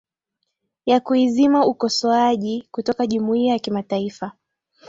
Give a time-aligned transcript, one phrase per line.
[0.85, 4.31] ya kuizima ukosoaji kutoka jumuiya ya kimataifa